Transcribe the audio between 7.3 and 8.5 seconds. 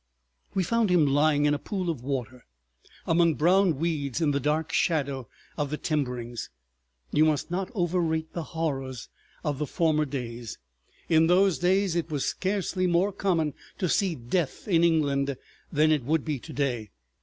not overrate the